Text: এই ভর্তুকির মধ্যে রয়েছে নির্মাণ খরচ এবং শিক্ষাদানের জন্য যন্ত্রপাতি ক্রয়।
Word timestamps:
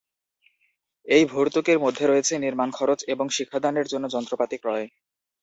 এই 1.07 1.23
ভর্তুকির 1.25 1.79
মধ্যে 1.79 2.05
রয়েছে 2.07 2.33
নির্মাণ 2.37 2.69
খরচ 2.71 2.99
এবং 3.13 3.25
শিক্ষাদানের 3.29 3.85
জন্য 3.85 4.05
যন্ত্রপাতি 4.15 4.57
ক্রয়। 4.57 4.85